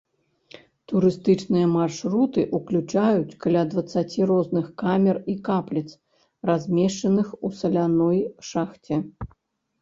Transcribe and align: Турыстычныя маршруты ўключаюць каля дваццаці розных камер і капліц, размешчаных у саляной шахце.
Турыстычныя 0.91 1.65
маршруты 1.73 2.41
ўключаюць 2.59 3.37
каля 3.45 3.63
дваццаці 3.73 4.19
розных 4.31 4.65
камер 4.83 5.21
і 5.35 5.37
капліц, 5.49 5.85
размешчаных 6.53 7.27
у 7.45 7.53
саляной 7.61 8.19
шахце. 8.51 8.95